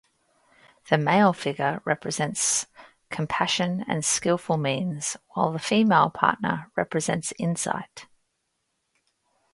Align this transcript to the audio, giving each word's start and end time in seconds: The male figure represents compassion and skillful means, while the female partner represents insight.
The 0.89 0.97
male 0.97 1.31
figure 1.31 1.79
represents 1.85 2.65
compassion 3.11 3.85
and 3.87 4.03
skillful 4.03 4.57
means, 4.57 5.15
while 5.35 5.51
the 5.51 5.59
female 5.59 6.09
partner 6.09 6.71
represents 6.75 7.33
insight. 7.37 8.07